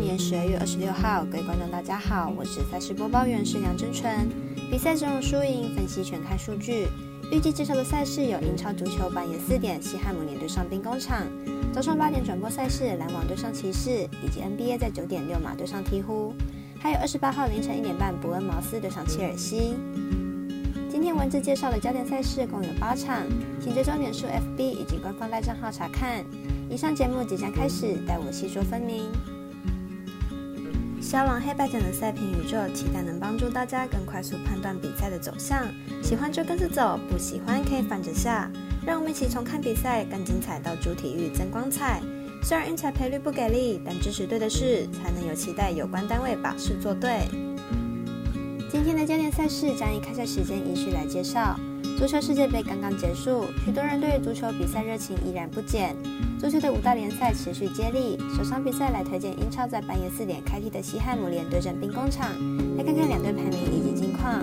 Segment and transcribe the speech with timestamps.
[0.00, 4.10] 年十二月二十六号，各位观众大家好，我是赛事播报员是梁真纯。
[4.70, 6.86] 比赛阵容输赢分析全看数据。
[7.30, 11.26] 预计介绍的赛事有英超足球半夜四点西汉姆联对上兵工厂，
[11.72, 16.32] 早上八点转播赛事篮网对上骑士，以及 NBA 在九点六马对上鹈鹕，
[16.80, 19.76] 还有二十八号凌晨一点半伯恩茅斯对上切尔西。
[20.90, 23.22] 今天文字介绍的焦点赛事共有八场，
[23.62, 26.24] 请追踪脸书 FB 以及官方赖账号查看。
[26.70, 29.04] 以上节目即将开始，待我细说分明。
[31.10, 35.66] 交往黑白奖的赛评宇宙，期待能帮助大家更快速判断比赛的走向。
[36.04, 38.48] 喜欢就跟着走，不喜欢可以反着下。
[38.86, 42.00] 让我们一起从看比赛更精彩到主体育增光彩。
[42.44, 47.26] 虽然运彩赔率不给力，但支持对的事，才能有期待有关单位把事做对。
[48.70, 51.58] 今天的焦点赛事将以开赛时间依序来介绍。
[52.00, 55.94] 足球世界杯刚刚结束，许多人对足球比赛热情依然不减。
[56.38, 62.30] 足球的五大联赛持续接力，首场比赛来推荐英超在半夜四点开踢的西汉姆联对阵兵工厂，
[62.78, 64.42] 来看看两队排名以及近况。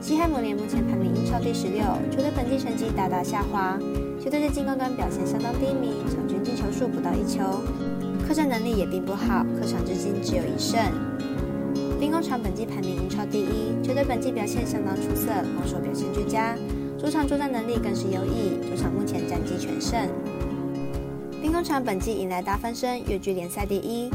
[0.00, 3.78] 西汉姆联目前排名英超第十六，球队本季成绩大大下滑，
[4.18, 7.60] 球队在进攻端表现相当低迷，场均进球数不到一球，
[8.26, 10.80] 客战能力也并不好，客场至今只有一胜。
[12.02, 16.56] 兵工厂本季排名英超第一，球队本季表现相当出色，防守表现俱佳。
[16.98, 20.00] 主场作战能力更是优异，主场目前战绩全胜。
[21.40, 24.10] 兵工厂本季迎来大翻身，跃居联赛第一。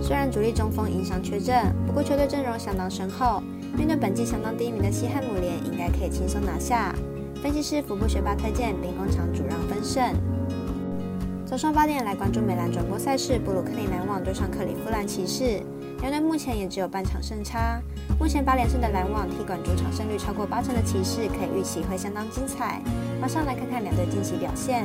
[0.00, 3.42] 虽然主力中锋因伤缺阵，不过球队阵容相当深厚，
[3.76, 6.94] 面对本季相当低迷的西汉姆联，应该可以轻松拿下。
[7.42, 10.14] 分析师福布学霸推荐兵工厂主让分胜。
[11.44, 15.60] 早上八点来关注美兰转播赛事，布鲁克林篮网对上克里夫兰骑士。
[16.02, 17.80] 两队目前也只有半场胜差。
[18.18, 22.82] 目前八连胜的篮网踢馆主场胜率超过八成的骑士，可以预期会相当精彩。
[23.20, 24.84] 马上来看看两队近期表现。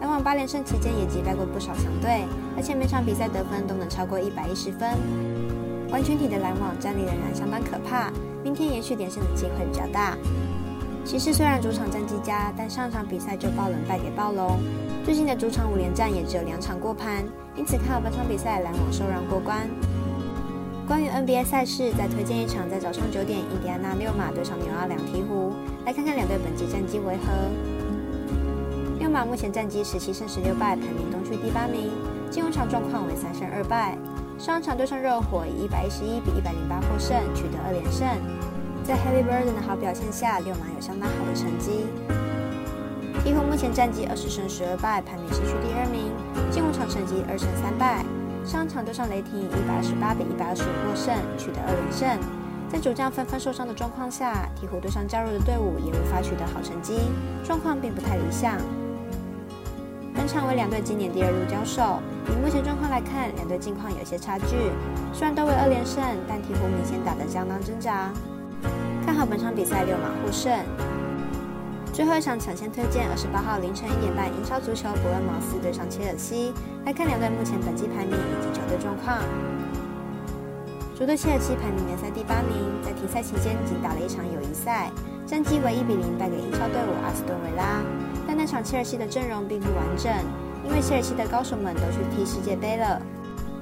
[0.00, 2.24] 篮网八连胜期间也击败过不少强队，
[2.56, 4.88] 而且每场比赛得分都能超过一百一十分。
[5.90, 8.10] 完全体的篮网战力仍然相当可怕，
[8.42, 10.16] 明天延续连胜的机会比较大。
[11.04, 14.58] 骑士虽然主场战绩佳，但上场比赛就爆冷败给暴龙。
[15.04, 17.24] 最近的主场五连战也只有两场过盘，
[17.56, 19.68] 因此看好本场比赛篮网受让过关。
[20.86, 25.52] 关于 NBA 赛事，再推荐一场在早上九点，印第安纳六马对上纽奥良鹈鹕，
[25.86, 27.32] 来看看两队本季战绩为何。
[28.98, 31.90] 六马目前战绩十七胜十六败，排名东区第八名，
[32.30, 33.96] 进入场状况为三胜二败。
[34.38, 38.06] 上场对上热火以一百一十一比一百零八获胜，取得二连胜。
[38.84, 41.86] 在 Heavy Burden 的好表现下，六马有相当好的成绩。
[43.24, 46.10] 鹈鹕目前战绩二十胜十二败，排名西区第二名，
[46.50, 48.04] 进五场成绩二胜三败。
[48.44, 52.08] 上场对上雷霆以一百二十八比一百二十五获胜，取得二连胜。
[52.72, 56.98] 在主将纷纷受伤的状况下，鹈鹕对上加入的队伍也无法取得好成绩，
[57.44, 58.56] 状况并不太理想。
[60.14, 64.56] 本场为两队今年第二路交手，以目前状况来看，两队近况有些差距。
[65.12, 68.10] 虽然都为二连胜，但鹈鹕明显打得相当挣扎。
[69.20, 70.50] 好本场比赛六马获胜。
[71.92, 76.54] 最后一场抢先推荐二十八号凌晨一点半英超足球伯恩茅斯对上切尔西，
[76.86, 79.20] 来看两队目前本季排名以及球队状况。
[80.96, 84.90] 主队切尔西排名联赛第八名，在停赛期间仅打了一场友谊赛，
[85.26, 87.84] 战绩为一比零败给英超队伍阿斯顿维拉。
[88.26, 90.10] 但那场切尔西的阵容并不完整，
[90.64, 92.96] 因为切尔西的高手们都去踢世界杯了，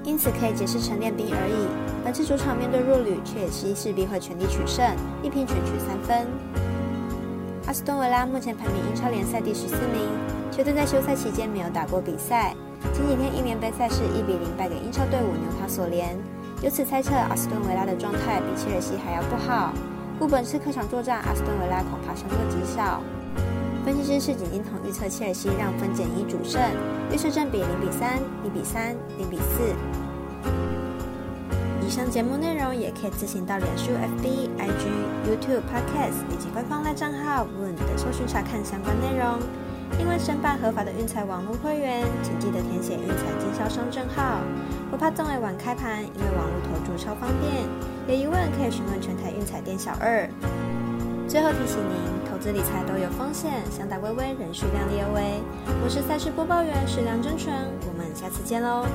[0.08, 1.68] 因此可以解释成练兵而已。
[2.02, 4.82] 本次主场面对弱旅，切尔西势必会全力取胜，
[5.22, 6.26] 一拼全取三分。
[7.66, 10.08] 阿斯顿维拉目前排名英超联赛第十四名，
[10.50, 12.56] 球队在休赛期间没有打过比赛，
[12.94, 16.16] 前几天一联杯赛事一比零败给英超队伍纽卡索联，
[16.62, 19.74] 由此猜测阿斯顿维拉的状态比切尔西还要不好，
[20.18, 23.02] 故本次客场作战，阿斯顿维拉恐怕胜多吉少。
[23.88, 26.60] 分析师是景金筒预测切尔西让分减一主胜，
[27.10, 29.74] 预测正比零比三、一比三、零比四。
[31.80, 34.84] 以上节目内容也可以自行到脸书、FB、IG、
[35.24, 39.40] YouTube、Podcast 以及官方赖账号 Woon 的搜寻查看相关内容。
[39.96, 44.42] 另外，申办合法的运彩网络会员，请记得填写运彩经销商证号。
[44.90, 47.64] 不怕中尾晚开盘，因为网络投注超方便。
[48.06, 50.28] 有疑问可以询问全台运彩店小二。
[51.28, 55.42] 最后提醒您，投资理财都有风险，想打微微人需量力而为。
[55.84, 57.54] 我是赛事播报员石梁真纯，
[57.86, 58.86] 我们下次见喽。